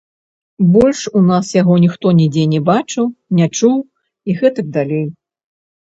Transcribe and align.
Больш 0.75 1.01
у 1.19 1.21
нас 1.31 1.51
яго 1.61 1.75
ніхто 1.83 2.07
нідзе 2.21 2.45
не 2.55 2.63
бачыў, 2.71 3.05
не 3.41 3.47
чуў 3.61 3.77
і 3.85 4.31
гэтак 4.41 4.65
далей. 4.79 5.05